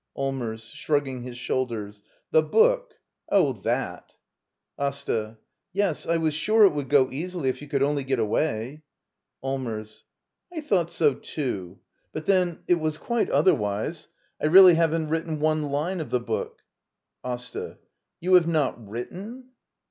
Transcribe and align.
Allmers. 0.15 0.63
[Shrugging 0.73 1.21
his 1.21 1.37
shoulders.] 1.37 2.01
The 2.31 2.41
book—? 2.41 2.95
Oh, 3.29 3.53
that— 3.61 4.13
Asta. 4.83 5.37
Yes; 5.73 6.07
I 6.07 6.17
was 6.17 6.33
sure 6.33 6.63
it 6.65 6.73
would 6.73 6.89
go 6.89 7.11
easily 7.11 7.49
if 7.49 7.61
you 7.61 7.67
could 7.67 7.83
only 7.83 8.03
get 8.03 8.17
away, 8.17 8.81
Allmers. 9.43 10.05
I 10.51 10.61
thought 10.61 10.91
so, 10.91 11.13
too. 11.13 11.81
But, 12.13 12.25
then— 12.25 12.61
it 12.67 12.79
was 12.79 12.97
quite 12.97 13.29
otherwise. 13.29 14.07
I 14.41 14.47
really 14.47 14.73
haven't 14.73 15.09
written 15.09 15.39
one 15.39 15.69
line 15.69 16.01
of 16.01 16.09
the 16.09 16.19
booL 16.19 16.49
Asta. 17.23 17.77
You 18.19 18.33
have 18.33 18.47
not 18.47 18.83
written—? 18.83 19.33